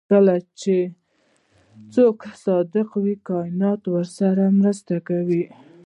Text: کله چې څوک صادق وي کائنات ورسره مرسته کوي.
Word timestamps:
کله 0.09 0.35
چې 0.59 0.75
څوک 1.93 2.17
صادق 2.43 2.89
وي 3.03 3.15
کائنات 3.27 3.81
ورسره 3.93 4.43
مرسته 4.59 4.95
کوي. 5.07 5.45